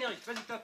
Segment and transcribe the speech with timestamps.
[0.00, 0.62] vas-y, top.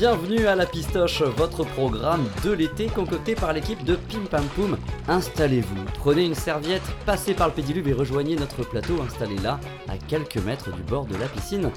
[0.00, 4.78] Bienvenue à la Pistoche, votre programme de l'été concocté par l'équipe de Pim Pam Poum.
[5.08, 9.98] Installez-vous, prenez une serviette, passez par le pédiluve et rejoignez notre plateau installé là, à
[10.08, 11.70] quelques mètres du bord de la piscine.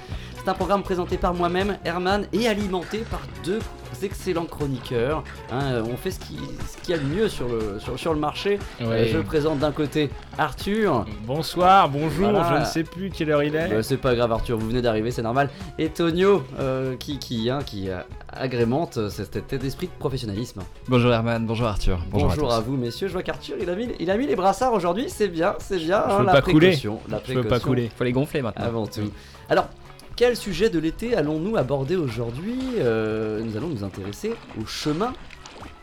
[0.44, 3.60] C'est un programme présenté par moi-même, Herman, et alimenté par deux
[4.02, 5.24] excellents chroniqueurs.
[5.50, 6.38] Hein, on fait ce qui-
[6.70, 8.60] ce qu'il y a de mieux sur le, sur, sur le marché.
[8.82, 8.86] Ouais.
[8.88, 11.06] Euh, je présente d'un côté Arthur.
[11.26, 12.56] Bonsoir, bonjour, Voilà.
[12.56, 13.70] je ne sais plus quelle heure il est.
[13.70, 15.50] Bah, c'est pas grave Arthur, vous venez d'arriver, c'est normal.
[15.80, 20.60] Et Tonio euh, qui, qui, hein, qui euh, agrémente euh, cet état d'esprit de professionnalisme.
[20.90, 22.00] Bonjour Herman, bonjour Arthur.
[22.12, 24.36] Bonjour, Bonjour, à, vous messieurs, je vois qu'Arthur il a mis, il a mis les
[24.36, 26.04] brassards aujourd'hui, c'est bien, c'est bien.
[26.10, 26.68] Je hein, veux la pas couler.
[26.72, 27.92] précaution, La Je veux pas précaution couler.
[27.98, 28.66] Faut les gonfler maintenant.
[28.66, 29.10] Avant tout.
[29.50, 29.68] Alors,
[30.16, 35.14] quel sujet de l'été allons-nous aborder aujourd'hui Euh, Nous allons nous intéresser au chemin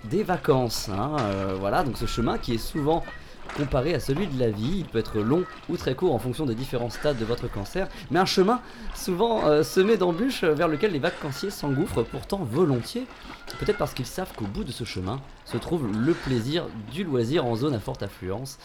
[0.04, 0.88] des vacances.
[0.88, 1.16] hein.
[1.20, 3.04] Euh, voilà, donc ce chemin qui est souvent
[3.56, 4.76] comparé à celui de la vie.
[4.78, 7.88] Il peut être long ou très court en fonction des différents stades de votre cancer,
[8.12, 8.60] mais un chemin
[8.94, 13.06] souvent euh, semé d'embûches vers lequel les vacanciers s'engouffrent pourtant volontiers.
[13.58, 17.44] Peut-être parce qu'ils savent qu'au bout de ce chemin se trouve le plaisir du loisir
[17.44, 18.58] en zone à forte affluence.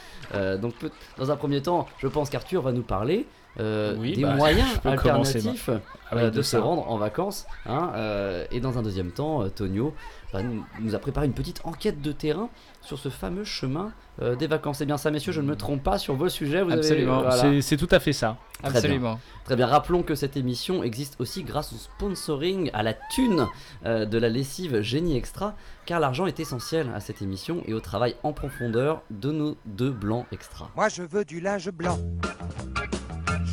[0.61, 0.73] Donc
[1.17, 3.25] dans un premier temps, je pense qu'Arthur va nous parler
[3.59, 5.70] euh, Oui, des bah, moyens alternatifs
[6.11, 7.45] Ah euh, de de se rendre en vacances.
[7.66, 9.94] hein, euh, et dans un deuxième temps, euh, Tonio
[10.34, 12.50] va nous, nous a préparé une petite enquête de terrain
[12.81, 14.78] sur ce fameux chemin euh, des vacances.
[14.80, 16.62] C'est bien ça, messieurs, je ne me trompe pas sur vos sujets.
[16.62, 17.22] Vous Absolument.
[17.22, 17.62] voilà.
[17.62, 18.38] C'est- tout à fait ça.
[18.62, 18.80] Très bien.
[18.80, 19.20] Absolument.
[19.45, 23.47] Très bien, rappelons que cette émission existe aussi grâce au sponsoring, à la thune
[23.86, 27.80] euh, de la lessive Génie Extra, car l'argent est essentiel à cette émission et au
[27.80, 30.69] travail en profondeur de nos deux blancs extra.
[30.75, 32.00] Moi je veux du linge blanc.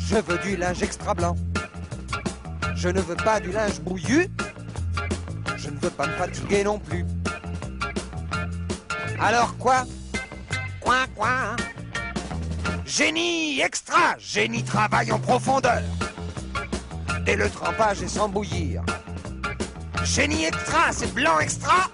[0.05, 1.35] Je veux du linge extra blanc.
[2.75, 4.27] Je ne veux pas du linge bouillu.
[5.57, 7.05] Je ne veux pas me fatiguer non plus.
[9.19, 9.85] Alors quoi?
[10.81, 11.55] Coin coin.
[12.85, 14.15] Génie extra.
[14.19, 15.81] Génie travaille en profondeur.
[17.25, 18.83] Dès le trempage et sans bouillir.
[20.03, 21.89] Génie extra, c'est blanc extra.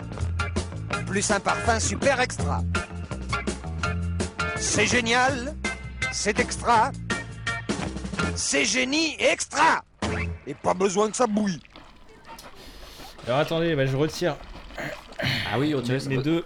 [1.05, 2.63] Plus un parfum super extra.
[4.57, 5.55] C'est génial,
[6.11, 6.91] c'est extra,
[8.35, 9.83] c'est génie extra.
[10.47, 11.59] Et pas besoin que ça bouille.
[13.27, 14.35] Alors attendez, bah, je retire
[15.51, 16.43] Ah oui, on les, les deux,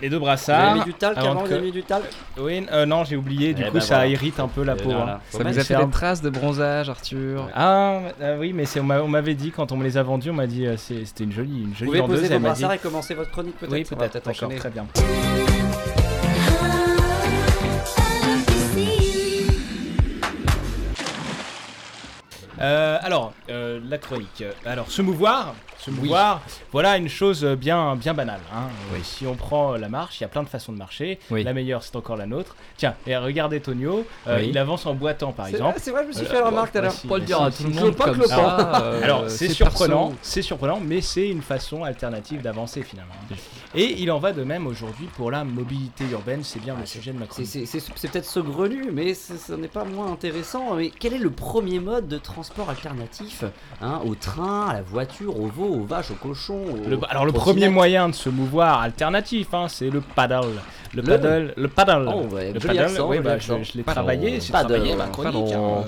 [0.00, 0.74] les deux Vous avez brassards.
[0.76, 2.04] mis du talc avant avant, que- vous avez mis du talc
[2.38, 4.08] Oui, euh, non, j'ai oublié, du Eh coup ben ça voilà.
[4.10, 4.90] irrite un peu la Et peau.
[4.90, 5.14] voilà.
[5.16, 5.20] hein.
[5.30, 7.48] Ça vous a fait des traces de bronzage, Arthur.
[7.54, 10.30] Ah, ah oui, mais on m'a- on m'avait dit quand on me les a vendus,
[10.30, 12.72] on m'a dit euh, c'était une jolie, une Vous jolie pouvez poser vos dit- brassards
[12.72, 14.56] et commencer votre chronique peut-être Oui, peut-être, d'accord, enchaîner.
[14.56, 14.86] très bien.
[22.64, 24.44] Alors, euh, la chronique.
[24.64, 25.54] Alors, se mouvoir,
[25.84, 26.40] se mouvoir,
[26.72, 28.40] voilà une chose bien, bien banale.
[28.54, 28.68] hein.
[28.94, 31.18] Euh, Si on prend la marche, il y a plein de façons de marcher.
[31.30, 31.44] Oui.
[31.44, 32.56] La meilleure, c'est encore la nôtre.
[32.76, 34.48] Tiens, et regardez Tonio, euh, Oui.
[34.50, 35.78] il avance en boitant par exemple.
[35.80, 36.94] c'est vrai, je me suis Euh, fait la remarque tout à l'heure.
[37.96, 38.20] Pas que
[38.82, 43.14] euh, Alors, c'est surprenant, c'est surprenant, mais c'est une façon alternative d'avancer finalement.
[43.74, 47.12] Et il en va de même aujourd'hui pour la mobilité urbaine, c'est bien le sujet
[47.12, 50.74] de ma C'est- peut-être saugrenu, mais ce n'est pas moins intéressant.
[50.76, 53.44] Mais quel est le premier mode de transport alternatif
[53.82, 57.24] hein, Au train, à la voiture, au veau, aux vaches, aux cochons aux Le- alors
[57.26, 60.46] le premier moyen de se mouvoir alternatif, hein, c'est le paddle.
[60.94, 62.08] Le Le- paddle, le paddle.
[62.14, 64.68] Oh, ouais, le paddle, accent, oui, bah, je, je l'ai travaillé, Paddle.
[64.74, 65.52] travaillé ma chronique.
[65.52, 65.84] Hein.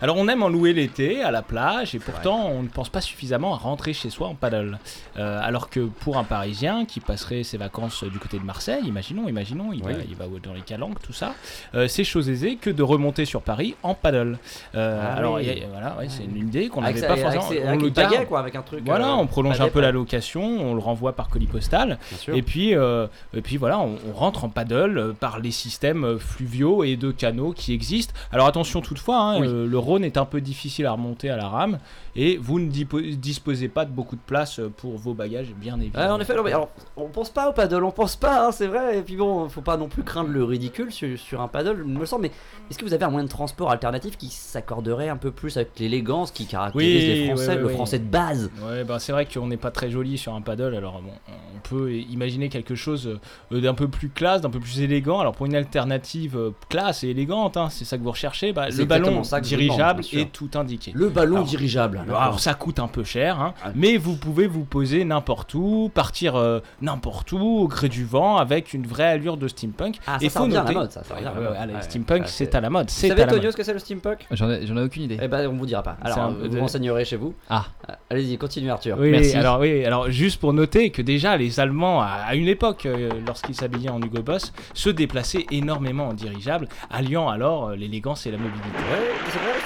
[0.00, 3.00] Alors on aime en louer l'été à la plage et pourtant on ne pense pas
[3.00, 4.78] suffisamment à rentrer chez soi en paddle.
[5.16, 9.28] Euh, alors que pour un Parisien qui passerait ses vacances du côté de Marseille, imaginons,
[9.28, 9.92] imaginons, il, Oui.
[9.92, 11.34] va, il va dans les calanques, tout ça,
[11.74, 14.38] euh, c'est chose aisée que de remonter sur Paris en paddle.
[14.74, 15.50] Euh, Ah alors oui.
[15.50, 17.44] a- voilà, ouais, c'est une idée qu'on n'avait pas forcément.
[17.64, 18.26] on avec le garde.
[18.26, 18.82] quoi, avec un truc.
[18.84, 21.98] Voilà, on prolonge un peu la location, on le renvoie par colis postal.
[22.32, 26.96] Et puis, et puis voilà, on, on rentre en paddle par les systèmes fluviaux et
[26.96, 28.14] de canaux qui existent.
[28.32, 29.46] Alors attention toutefois, hein, Oui.
[29.48, 31.78] euh, le Rhône est un peu difficile à remonter à la rame
[32.14, 36.14] et vous ne disposez pas de beaucoup de place euh, pour vos bagages, bien évidemment.
[36.14, 38.66] en effet, non, mais alors, on pense pas au paddle, on pense pas, hein, c'est
[38.66, 38.98] vrai.
[38.98, 42.04] Et puis bon, faut pas non plus craindre le ridicule sur, sur un paddle, me
[42.04, 42.22] semble.
[42.22, 42.32] Mais
[42.70, 45.78] est-ce que vous avez un moyen de transport alternatif qui s'accorderait un peu plus avec
[45.78, 48.50] l'élégance qui caractérise Oui, les Français, ouais, le ouais, français de base?
[48.68, 51.60] Ouais, bah, c'est vrai qu'on n'est pas très joli sur un paddle, alors bon, on
[51.68, 53.18] peut imaginer quelque chose
[53.52, 55.20] euh, d'un peu plus classe, d'un peu plus élégant.
[55.20, 58.68] Alors pour une alternative euh, classe et élégante, hein, c'est ça que vous recherchez, bah,
[58.68, 60.92] le ballon ça vous dirigeable est tout indiqué.
[60.94, 61.98] Le ballon Alors, dirigeable.
[62.06, 62.40] Alors, d'accord.
[62.40, 63.70] ça coûte un peu cher, hein, Ah.
[63.74, 68.36] mais vous pouvez vous poser n'importe où, partir euh, n'importe où au gré du vent
[68.36, 69.96] avec une vraie allure de steampunk.
[70.06, 71.74] Ah, ça, Et ça faut revient à la noter- mode, ça, ça la Ouais, allez,
[71.74, 72.86] Ouais, steampunk, ouais, c'est à la mode.
[72.88, 73.52] Vous C'est savez, à la Tonio, mode.
[73.52, 74.26] ce que c'est le steampunk?
[74.30, 75.18] J'en ai, ai aucune idée.
[75.20, 75.82] Eh ben, on vous dira.
[75.82, 75.96] pas.
[76.04, 77.34] C'est Alors, un euh, vous de- renseignerez chez vous.
[77.48, 77.64] Ah.
[77.88, 78.96] Euh, Allez-y, continue Arthur.
[78.98, 79.36] Oui, Merci.
[79.36, 83.54] alors oui, alors juste pour noter que déjà les Allemands, à une époque, euh, lorsqu'ils
[83.54, 88.68] s'habillaient en Hugo Boss, se déplaçaient énormément en dirigeable, alliant alors l'élégance et la mobilité.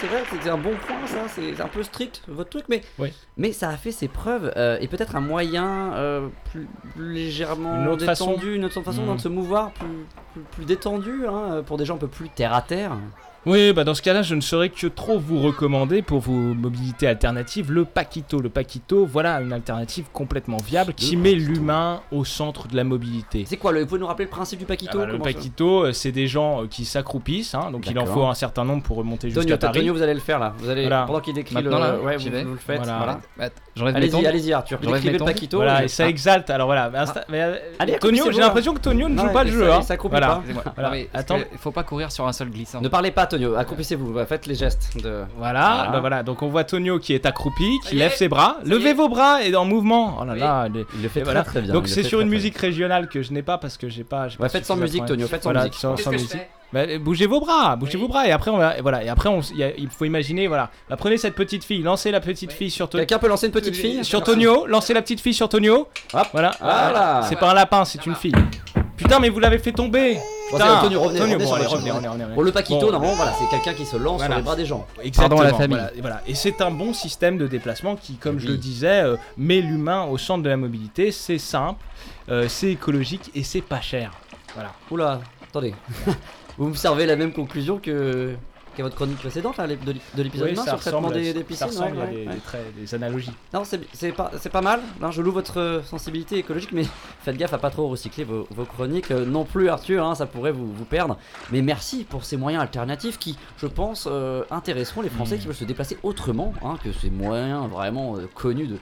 [0.02, 3.12] C'est vrai, c'est un bon point ça, c'est un peu strict votre truc, mais, Oui.
[3.36, 6.66] mais ça a fait ses preuves euh, et peut-être un moyen euh, plus,
[6.96, 8.30] plus légèrement Une autre façon.
[8.32, 9.86] détendu, une autre façon de se mouvoir, plus,
[10.32, 12.96] plus, plus détendu hein, pour des gens un peu plus terre à terre.
[13.44, 17.08] Oui, bah dans ce cas-là, je ne saurais que trop vous recommander pour vos mobilités
[17.08, 18.40] alternatives le Paquito.
[18.40, 23.44] Le Paquito, voilà une alternative complètement viable qui met l'humain au centre de la mobilité.
[23.48, 25.24] C'est quoi, le, vous pouvez nous rappeler le principe du Ah Paquito bah, le comment
[25.24, 28.14] ça- Paquito, euh, c'est des gens euh, qui s'accroupissent, hein, donc il en D'accord.
[28.14, 29.80] faut un certain nombre pour remonter Tonio, jusqu'à Paris.
[29.80, 30.54] Tonio, vous allez le faire là.
[30.58, 31.02] Vous allez, Voilà.
[31.06, 32.44] pendant qu'il décrit Maintenant, le, là, ouais, j'y vous, vais.
[32.44, 32.78] vous le faites.
[32.78, 32.96] Voilà.
[32.98, 33.20] Voilà.
[33.40, 34.24] Attends, J'enlève mes Allez-y, tongs.
[34.26, 34.78] allez-y Arthur.
[34.82, 35.24] J'enlève Décrivez mes le tongs.
[35.26, 35.56] Paquito.
[35.56, 36.48] Voilà, et- ça Ah, exalte.
[36.50, 38.46] Alors voilà, mais insta- mais, euh, Allez, Tonio, accroupissez-vous, j'ai là.
[38.46, 39.72] l'impression que Tonio ne joue pas le jeu.
[39.72, 39.82] hein.
[39.82, 40.26] ça accroupit Voilà.
[40.28, 40.34] pas.
[40.36, 40.62] Excusez-moi.
[40.76, 40.88] Voilà.
[40.90, 41.38] Non, mais parce Attends.
[41.40, 42.80] que faut pas courir sur un sol glissant.
[42.80, 45.24] Ne parlez pas Tonio, accroupissez-vous, faites les gestes de...
[45.38, 45.90] Voilà, Voilà.
[45.90, 49.08] bah voilà, donc on voit Tonio qui est accroupi, qui lève ses bras, levez vos
[49.08, 50.18] bras et en mouvement.
[50.20, 50.40] Oh là Oui.
[50.40, 51.42] là, il le fait très voilà.
[51.42, 51.72] très bien.
[51.72, 54.04] Donc c'est sur très, une très musique régionale que je n'ai pas parce que j'ai
[54.04, 54.28] pas.
[54.28, 54.44] j'ai bien.
[54.44, 55.80] Ouais, pas faites sans musique Tonio, faites sans Voilà, musique.
[55.80, 56.36] sans, sans musique.
[56.72, 59.28] Bah, euh, bougez vos bras, bougez vos bras et après on va, voilà et après
[59.28, 60.70] on, il y a- il faut imaginer voilà.
[60.88, 63.02] Bah, prenez cette petite fille, lancez la petite fille sur Tonio.
[63.04, 65.88] Quelqu'un peut lancer une petite fille Sur Tonio, lancez la petite fille sur Tonio.
[66.14, 66.26] Hop.
[66.32, 66.52] Voilà.
[66.60, 67.22] Voilà.
[67.28, 68.32] C'est pas un lapin, c'est une fille.
[69.02, 70.14] Putain, mais vous l'avez fait tomber.
[70.14, 70.64] Bon, Putain.
[70.80, 72.42] revenez, Tonio, revenez bon, allez, revenez, revenez, revenez.
[72.42, 72.92] Le Paquito, Bon.
[72.92, 74.34] normalement, voilà, c'est quelqu'un qui se lance Voilà.
[74.34, 74.86] sur les bras des gens.
[75.02, 75.76] Exactement, Pardon à la famille.
[75.76, 76.20] Voilà, et voilà.
[76.26, 80.04] Et c'est un bon système de déplacement qui, comme je le disais, euh, met l'humain
[80.04, 81.10] au centre de la mobilité.
[81.10, 81.82] C'est simple,
[82.28, 84.12] euh, c'est écologique et c'est pas cher.
[84.54, 84.72] Voilà.
[84.90, 85.74] Oula, attendez.
[86.58, 88.34] Vous me servez la même conclusion que
[88.76, 91.10] qu'à votre chronique précédente là, de l'ép- de l'épisode Oui, 1 ça sur le traitement
[91.10, 91.66] des, des ça piscines.
[91.68, 92.34] ressemble, ouais, il y a ouais, des, ouais.
[92.34, 93.32] des traits- des analogies.
[93.52, 94.80] Non, c'est pas, pas mal.
[95.00, 96.84] Non, je loue votre euh, sensibilité écologique, mais
[97.22, 99.10] faites gaffe à pas trop recycler vos, vos chroniques.
[99.10, 101.18] euh, non plus, Arthur, hein, ça pourrait vous, vous perdre.
[101.50, 105.38] Mais merci pour ces moyens alternatifs qui, je pense, euh, intéresseront les Français Mm.
[105.38, 108.76] qui veulent se déplacer autrement hein, que ces moyens vraiment euh, connus de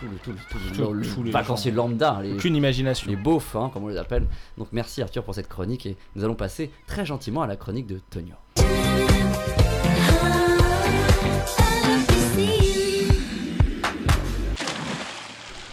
[0.00, 2.18] tout le, tout le, tout vacancier lambda.
[2.22, 3.08] Les, Aucune imagination.
[3.10, 4.26] les beaufs, hein, comme on les appelle.
[4.58, 7.86] Donc merci Arthur pour cette chronique et nous allons passer très gentiment à la chronique
[7.86, 8.34] de Tonio.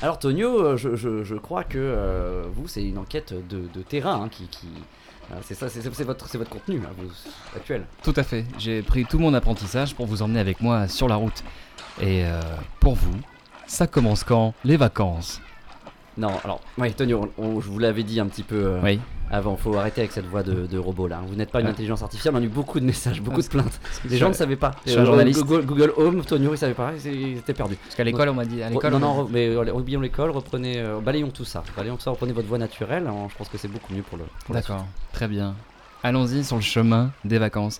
[0.01, 4.29] Alors Tonio, euh, je, je- crois que euh, vous, c'est une enquête de, terrain hein,
[4.29, 4.47] qui...
[4.47, 4.67] qui-
[5.31, 7.09] euh, c'est ça, c'est votre, votre contenu hein, vous,
[7.55, 7.85] actuel.
[8.03, 8.45] Tout à fait.
[8.57, 11.43] J'ai pris tout mon apprentissage pour vous emmener avec moi sur la route.
[12.01, 12.23] Et
[12.79, 13.13] pour vous,
[13.67, 14.53] ça commence quand?
[14.65, 15.39] Les vacances.
[16.17, 18.99] Non, alors, oui, Tonio, on- on- je vous l'avais dit un petit peu euh, Oui.
[19.31, 21.21] avant, faut arrêter avec cette voix de, de robot là.
[21.25, 23.47] Vous n'êtes pas une intelligence artificielle, on a eu beaucoup de messages, beaucoup Ah, de
[23.47, 23.79] plaintes.
[24.09, 24.71] Les gens ne savaient pas.
[24.85, 25.41] je suis un Euh, journaliste.
[25.43, 27.77] Google, Google Home, Tonio, il savait pas, ils étaient perdus.
[27.77, 28.61] Parce qu'à l'école, on m'a dit.
[28.61, 31.63] À l'école, non, non, mais euh, oublions l'école, reprenez, euh, balayons tout ça.
[31.77, 33.07] Balayons tout ça, reprenez votre voix naturelle.
[33.07, 34.25] hein, je pense que c'est beaucoup mieux pour le.
[34.45, 35.55] pour D'accord, très bien.
[36.03, 37.79] Allons-y sur le chemin des vacances.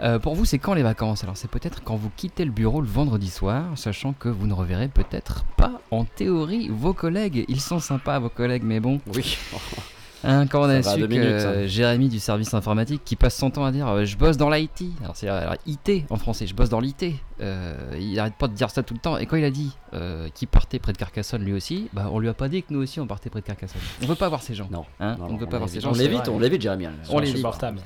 [0.00, 1.22] Euh, pour vous, c'est quand les vacances?
[1.22, 4.54] Alors, c'est peut-être quand vous quittez le bureau le vendredi soir, sachant que vous ne
[4.54, 7.44] reverrez peut-être pas, en théorie, vos collègues.
[7.48, 9.00] Ils sont sympas, vos collègues, mais bon.
[9.14, 9.36] Oui.
[10.22, 13.50] Hein, quand on a su deux que minutes, Jérémy du service informatique qui passe son
[13.50, 15.28] temps à dire euh, je bosse dans l'IT, alors c'est
[15.66, 18.92] IT en français, je bosse dans l'IT, euh, il arrête pas de dire ça tout
[18.94, 19.16] le temps.
[19.16, 22.18] Et quand il a dit euh, qu'il partait près de Carcassonne lui aussi, bah on
[22.18, 23.80] lui a pas dit que nous aussi on partait près de Carcassone.
[24.02, 24.68] On veut pas voir ces gens.
[24.70, 24.84] Non.
[25.00, 25.90] Hein, Non, on ne veut pas voir ces gens.
[25.90, 26.86] On l'évite, on l'évite, Jérémy.
[27.08, 27.80] On insupportable.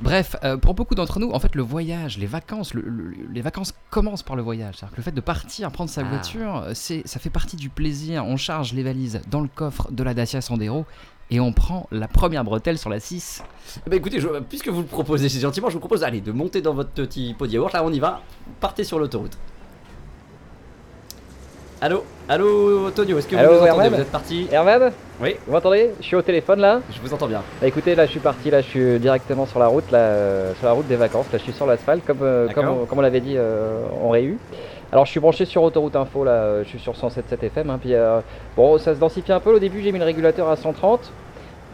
[0.00, 3.40] Bref, euh, pour beaucoup d'entre nous, en fait, le voyage, les vacances, le- le- les
[3.42, 4.76] vacances commencent par le voyage.
[4.76, 6.04] C'est-à-dire que le fait de partir, prendre sa Ah.
[6.08, 8.24] voiture, c'est, ça fait partie du plaisir.
[8.26, 10.86] On charge les valises dans le coffre de la Dacia Sandero
[11.30, 13.42] et on prend la première bretelle sur la 6.
[13.88, 16.60] Bah écoutez, je- puisque vous le proposez si gentiment, je vous propose allez, de monter
[16.60, 17.72] dans votre petit pot de yaourt.
[17.72, 18.20] Là, on y va.
[18.60, 19.36] Partez sur l'autoroute.
[21.82, 22.04] Allô?
[22.28, 23.84] Allô, Tonio, est-ce que Allô, vous nous entendez?
[23.84, 24.46] Herman Vous êtes parti?
[24.52, 25.36] Herman Oui.
[25.46, 25.90] Vous m'entendez?
[26.00, 26.80] Je suis au téléphone là.
[26.92, 27.42] Je vous entends bien.
[27.60, 30.52] Bah écoutez, là je suis parti, là je suis directement sur la route, là, euh,
[30.56, 31.24] sur la route des vacances.
[31.32, 32.64] Là je suis sur l'asphalte, comme, euh, D'accord.
[32.64, 34.36] comme, on- comme on l'avait dit euh, en réu.
[34.92, 37.70] Alors je suis branché sur Autoroute Info, là, euh, je suis sur 107.7 FM.
[37.70, 38.20] hein, puis euh,
[38.56, 39.54] bon, ça se densifie un peu.
[39.54, 41.12] Au début j'ai mis le régulateur à 130.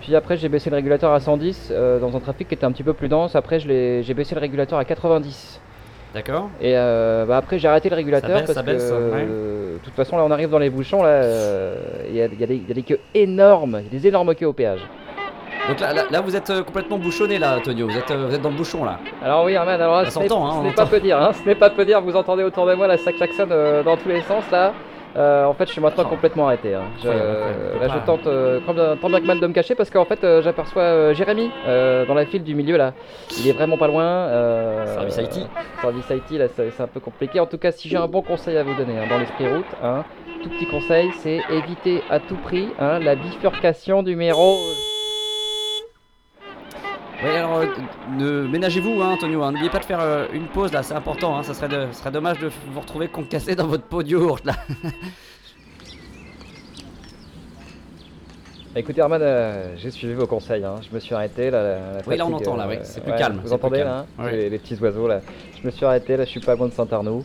[0.02, 2.72] Puis après j'ai baissé le régulateur à 110 euh, dans un trafic qui était un
[2.72, 3.34] petit peu plus dense.
[3.34, 5.60] Après j'ai baissé le régulateur à 90.
[6.14, 9.22] D'accord Et euh, bah, après j'ai arrêté le régulateur baisse, parce ça baisse, que ouais.
[9.24, 11.22] de toute façon là on arrive dans les bouchons là,
[12.08, 13.96] il y, a, il y a des- il y a des queues énormes, il y
[13.96, 14.80] a des énormes queues au péage.
[15.68, 17.88] Donc là, là, là, vous êtes euh, complètement bouchonné là, Tonio.
[17.88, 18.98] Vous êtes, euh, vous êtes dans le bouchon là.
[19.22, 21.54] Alors oui Herman, alors là, Ça ce n'est hein, pas peu dire, hein, ce n'est
[21.56, 24.20] pas peu dire, vous entendez autour de moi la sac klaxonne euh, dans tous les
[24.22, 24.72] sens là.
[25.16, 26.10] Euh, en fait je suis maintenant Oh.
[26.10, 26.74] complètement arrêté.
[26.74, 26.82] hein.
[27.02, 30.22] Je, là je tente euh, tant bien- que mal de me cacher parce qu'en fait
[30.24, 32.92] euh, j'aperçois Jérémy dans la file du milieu là.
[33.40, 34.28] Il est vraiment pas loin.
[34.86, 35.46] Service IT.
[35.80, 37.40] Service IT, là, c'est un peu compliqué.
[37.40, 39.64] En tout cas, si j'ai un bon conseil à vous donner hein, dans l'esprit route,
[39.82, 40.04] hein,
[40.42, 44.58] tout petit conseil, c'est éviter à tout prix la bifurcation numéro.
[47.22, 47.66] Oui, alors, euh,
[48.10, 49.42] ne ménagez-vous, hein, Antonio.
[49.42, 51.36] hein, N'oubliez pas de faire euh, une pause là, c'est important.
[51.36, 54.08] Hein, ça, serait de- ça serait dommage de vous retrouver concassé dans votre pot de
[54.10, 54.54] yaourt là.
[58.78, 60.74] Écoutez Herman, euh, j'ai suivi vos conseils, hein.
[60.86, 61.62] je me suis arrêté là.
[61.62, 63.48] la- la Oui, là, on fatigue, entend, là, euh, oui, c'est plus ouais, calme, Vous
[63.48, 65.20] c'est entendez là hein, les petits oiseaux là.
[65.58, 67.24] Je me suis arrêté, là je suis pas loin de Saint-Arnaud.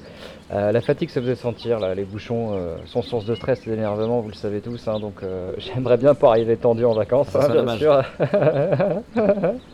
[0.54, 1.96] Euh, la fatigue se faisait sentir, là.
[1.96, 5.24] les bouchons euh, sont source de stress et d'énervement, vous le savez tous, hein, donc
[5.24, 7.80] euh, j'aimerais bien pas arriver tendu en vacances, Ça hein, serait bien dommage.
[7.80, 8.04] sûr.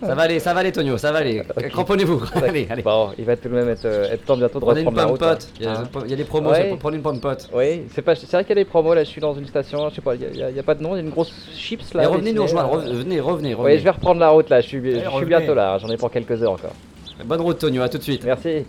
[0.04, 1.42] Ça va aller, ça va aller, Tonio, ça va aller.
[1.72, 2.22] Cramponnez-vous.
[2.36, 2.84] allez, allez.
[2.84, 5.12] Bon, il va tout de même être, être temps bientôt de Prenez une reprendre la
[5.12, 5.24] route.
[5.24, 5.38] hein.
[5.60, 5.84] Il y, a- Hein.
[6.06, 6.68] il y a des promos, Ouais.
[6.70, 7.50] c'est- prenez une pomme-pote.
[7.56, 9.04] Oui, c'est pas, c'est vrai qu'il y a des promos là.
[9.04, 10.76] Je suis dans une station, je sais pas, il y, a- il y a pas
[10.76, 12.02] de nom, il y a une grosse chips là.
[12.02, 14.62] Mais revenez nous rejoindre, revenez, revenez, Oui, je vais reprendre la route là.
[14.62, 15.80] Je suis, je suis bientôt là.
[15.80, 16.74] J'en ai pour quelques heures encore.
[17.26, 18.24] Bonne route, Tonio, à tout de suite.
[18.24, 18.64] Merci.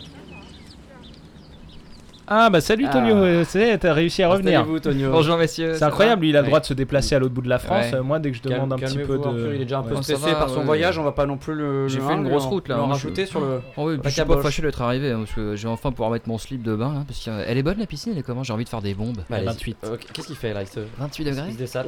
[2.30, 2.92] Ah bah salut Ah.
[2.92, 4.60] Tonio, euh, c'est t'as réussi à revenir.
[4.60, 5.10] Installez-vous, Tonio.
[5.10, 5.74] Bonjour messieurs.
[5.74, 6.50] C'est incroyable, lui il a le Ouais.
[6.50, 7.86] droit de se déplacer à l'autre bout de la France.
[7.92, 7.98] Ouais.
[7.98, 9.22] Euh, Moi dès que je demande un petit peu de.
[9.22, 10.02] peu, Il est déjà un peu Ouais.
[10.02, 10.64] stressé va, par son ouais.
[10.64, 11.88] voyage, on va pas non plus le.
[11.88, 13.60] J'ai fait une hein, grosse le- route, là, le moi, rajouter je- sur le.
[13.76, 16.28] Oh oui, je suis pas fâché d'être arrivé hein, parce que j'ai enfin pouvoir mettre
[16.28, 18.52] mon slip de bain hein, parce qu'elle est bonne la piscine, elle est comment J'ai
[18.52, 19.18] envie de faire des bombes.
[19.30, 19.46] Bah, allez-y.
[19.46, 19.76] 28.
[19.84, 20.80] Euh, Qu'est-ce qu'il fait là il se...
[20.98, 21.42] 28 il degrés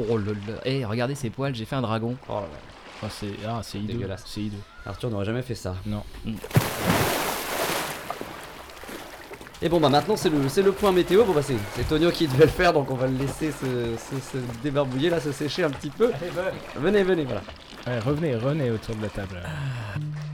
[0.08, 0.54] Oh là là.
[0.64, 2.16] Eh, regardez ces poils, j'ai fait un dragon.
[2.28, 2.46] Oh là là.
[3.02, 3.78] Ah, c'est ah, c'est.
[3.78, 4.24] Dégueulasse.
[4.26, 4.56] C'est hideux.
[4.86, 5.74] Arthur n'aurait jamais fait ça.
[5.86, 6.02] Non.
[9.62, 11.54] Et bon bah maintenant c'est le, c'est le point météo, bon bah c'est,
[11.86, 15.20] Tonio qui devait le faire donc on va le laisser se, se, se débarbouiller là,
[15.20, 16.10] se sécher un petit peu.
[16.76, 17.42] Venez, venez, voilà.
[17.86, 19.42] Ouais, revenez, revenez autour de la table.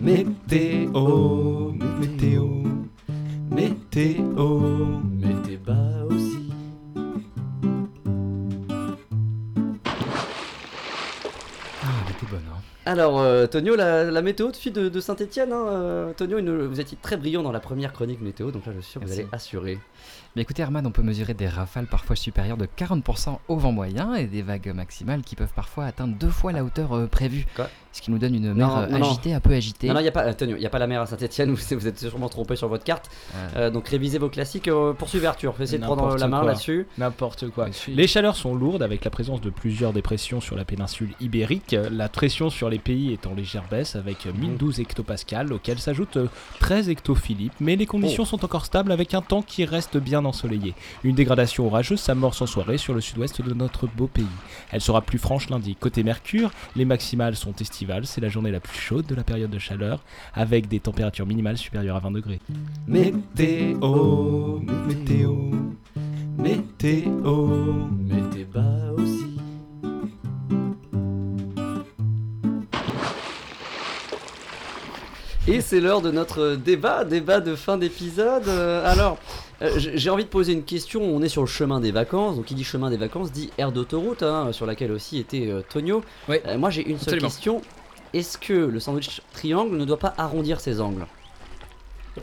[0.00, 2.46] Météo, météo,
[3.50, 4.65] météo.
[12.98, 16.80] Alors euh, Tonio, la, la météo de, de, de Saint-Etienne, hein, euh, Tonio, une- vous
[16.80, 19.12] étiez très brillant dans la première chronique météo, donc là je suis sûr que vous
[19.12, 19.78] allez assurer.
[20.36, 24.14] Mais écoutez Herman, on peut mesurer des rafales parfois supérieures de 40% au vent moyen
[24.16, 27.46] et des vagues maximales qui peuvent parfois atteindre deux fois la hauteur euh, prévue.
[27.56, 29.88] Quoi Ce qui nous donne une mer Non, euh, non, agitée, un peu agitée.
[29.88, 31.06] Non, non, il n'y a pas, euh, Tonio, il y a pas la mer à
[31.06, 33.08] Saint-Etienne, vous, vous êtes sûrement trompé sur votre carte.
[33.32, 33.40] Ouais.
[33.56, 36.86] Euh, donc révisez vos classiques, euh, poursuivez Arthur, essayez de prendre la main là-dessus.
[36.98, 37.68] N'importe quoi.
[37.88, 41.74] Les chaleurs sont lourdes avec la présence de plusieurs dépressions sur la péninsule ibérique.
[41.90, 46.28] La pression sur les pays est en légère baisse avec 1012 hectopascales auxquels s'ajoutent euh,
[46.60, 47.54] 13 hectophilippes.
[47.58, 50.74] Mais les conditions sont encore stables avec un temps qui reste bien ensoleillé.
[51.04, 54.26] Une dégradation orageuse s'amorce en soirée sur le sud-ouest de notre beau pays.
[54.70, 55.76] Elle sera plus franche lundi.
[55.76, 58.06] Côté Mercure, les maximales sont estivales.
[58.06, 60.04] C'est la journée la plus chaude de la période de chaleur
[60.34, 62.40] avec des températures minimales supérieures à 20 degrés.
[62.86, 65.32] Météo, météo,
[66.38, 66.76] météo.
[68.52, 69.36] Bas aussi.
[75.48, 78.48] Et c'est l'heure de notre débat, débat de fin d'épisode.
[78.48, 79.18] Euh, alors,
[79.62, 81.02] euh, j'ai envie de poser une question.
[81.02, 83.72] On est sur le chemin des vacances, donc qui dit chemin des vacances dit aire
[83.72, 86.02] d'autoroute, hein, sur laquelle aussi était euh, Tonio.
[86.28, 86.36] Oui.
[86.46, 87.28] Euh, moi, j'ai une seule Absolument.
[87.28, 87.62] question.
[88.12, 91.06] Est-ce que le sandwich triangle ne doit pas arrondir ses angles?
[92.16, 92.22] Vous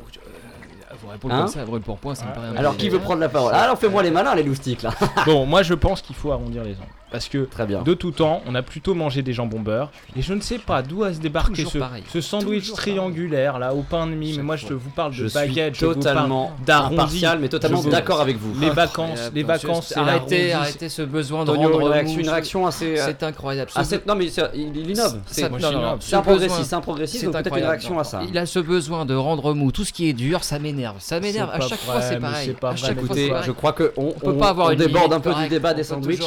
[1.30, 3.20] Hein comme ça, à brûle pour point, ça me paraît un Alors, qui veut prendre
[3.20, 3.54] la parole?
[3.54, 4.92] Alors, fais-moi les malins, les loustiques, là.
[5.26, 6.88] Bon, moi je pense qu'il faut arrondir les angles.
[7.14, 7.84] Parce que Très bien.
[7.84, 9.92] de tout temps, on a plutôt mangé des jambons beurre.
[10.16, 13.84] Et je ne sais pas d'où a se débarqué ce, sandwich Toujours triangulaire là au
[13.84, 14.34] pain de mie.
[14.36, 17.24] Mais moi je vous parle de Je baguette, totalement d'arrondi.
[17.40, 18.60] mais totalement d'accord avec vous.
[18.60, 19.68] Les vacances, les Incroyable.
[19.68, 22.98] vacances, arrêtez, arrêtez ce besoin de rendre une réaction, mou, une réaction assez.
[22.98, 23.70] C'est incroyable.
[23.76, 25.20] Assez- non, mais il, il innove.
[25.28, 28.22] C'est un progressiste, c'est un progressiste, C'est donc peut-être une réaction à ça.
[28.28, 30.96] Il a ce besoin de rendre mou tout ce qui est dur, ça m'énerve.
[30.98, 31.52] Ça m'énerve.
[31.54, 32.56] À chaque fois, c'est pareil.
[32.90, 35.76] Écoutez, je crois qu'on on, peut pas avoir on une déborde un peu du débat
[35.76, 36.24] des sandwichs.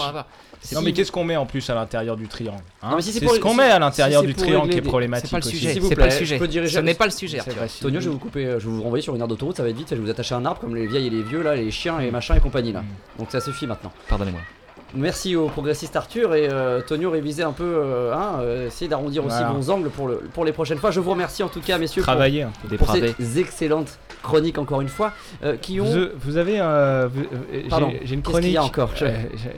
[0.72, 3.02] Non Si mais qu'est-ce qu'on met en plus à l'intérieur du triangle hein Non, mais
[3.02, 4.78] si c'est pour- ce qu'on si- met à si l'intérieur c'est du pour triangle qui
[4.78, 5.26] est problématique.
[5.30, 5.56] C'est pas le aussi.
[5.56, 5.78] sujet.
[5.78, 6.38] Vous C'est pas le je sujet.
[6.38, 7.38] peux diriger Ce n'est pas le sujet.
[7.80, 9.62] Tonio, je vais vous couper, euh, je vais vous renvoyer sur une aire d'autoroute, ça
[9.62, 11.22] va être vite, je vais vous attacher à un arbre comme les vieilles et les
[11.22, 12.80] vieux là, les chiens et machin et compagnie là.
[12.82, 13.18] Mm.
[13.20, 13.92] Donc ça suffit maintenant.
[14.08, 14.40] Pardonnez-moi.
[14.94, 19.24] Merci au progressiste Arthur et euh, Tonio réviser un peu, euh, hein, euh, essayer d'arrondir
[19.26, 19.52] aussi Voilà.
[19.52, 20.90] vos angles pour, le, pour les prochaines fois.
[20.90, 22.42] Je vous remercie en tout cas messieurs pour, Travailler.
[22.42, 22.76] un peu.
[22.76, 25.12] pour ces excellentes chroniques encore une fois
[25.44, 25.84] euh, qui ont...
[25.84, 27.08] Vous, vous avez euh,
[28.04, 28.56] j'ai- une y chronique.
[28.56, 29.10] a encore Je- euh,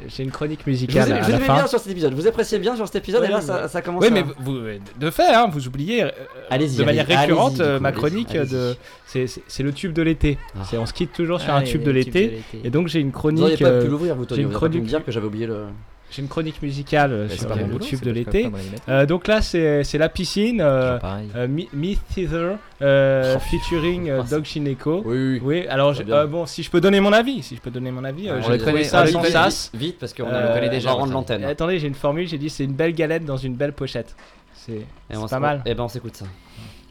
[0.08, 1.54] j'ai- une chronique Je vous, musicale ai- je vous la fin.
[1.54, 3.82] bien sur cet épisode, vous appréciez bien sur cet épisode et là mais- ça, ça
[3.82, 4.10] commence Oui, à...
[4.10, 4.58] mais vous,
[5.00, 6.10] de fait, hein, vous oubliez euh,
[6.50, 8.76] Allez-y, de manière récurrente euh, coup, ma chronique de.
[9.06, 10.38] C'est le tube de l'été.
[10.54, 10.64] Ah.
[10.68, 12.42] C'est on se quitte toujours sur un tube de l'été.
[12.64, 13.62] Et donc j'ai une Vous n'auriez chronique.
[13.62, 15.64] pas euh, pu l'ouvrir vous une vous chronique- dire que j'avais oublié le...
[16.10, 18.10] J'ai une chronique musicale euh, Bah, sur c'est pas le mon boulot, tube c'est de
[18.12, 18.50] l'été.
[18.88, 20.60] Euh, donc là, c'est c'est la piscine.
[20.62, 20.98] euh,
[21.36, 24.10] euh, Mi- Myth Theater euh, Oh, featuring.
[24.30, 25.02] Doc Gineco.
[25.04, 25.40] Oui, oui.
[25.42, 28.04] Oui, alors euh, bon, si je peux donner mon avis, si je peux donner mon
[28.04, 29.70] avis, euh, On j'ai le trouvé connaît- ça le sans sas.
[29.74, 31.44] Vite, parce qu'on Euh, a- connaît on déjà, va rendre votre l'antenne.
[31.44, 34.16] Attendez, j'ai une formule, j'ai dit c'est une belle galette dans une belle pochette.
[34.54, 34.72] C'est
[35.10, 35.62] Et pas mal.
[35.66, 36.24] Eh ben on s'écoute ça.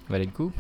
[0.10, 0.52] Valait le coup.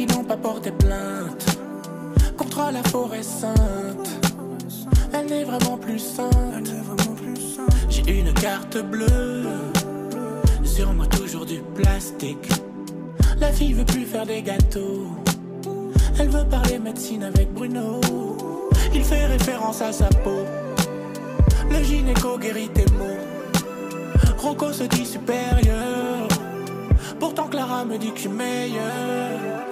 [0.00, 1.44] Qui n'ont pas porté plainte
[2.38, 4.08] Contre la forêt sainte.
[5.12, 6.70] Elle n'est vraiment plus sainte.
[7.90, 9.44] J'ai une carte bleue
[10.64, 12.48] Sur moi toujours du plastique.
[13.38, 15.08] La fille veut plus faire des gâteaux.
[16.18, 18.00] Elle veut parler médecine avec Bruno.
[18.94, 20.44] Il fait référence à sa peau.
[21.70, 23.22] Le gynéco guérit tes mots
[24.38, 26.26] Rocco se dit supérieur.
[27.18, 29.69] Pourtant Clara me dit que je suis meilleur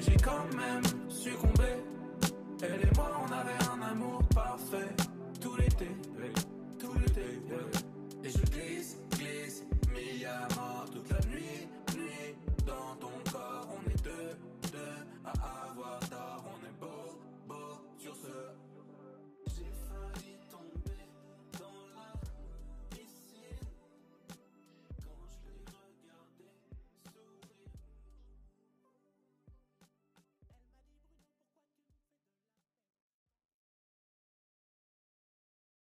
[0.00, 1.64] J'ai quand même succombé.
[2.62, 3.67] Elle et moi, on avait un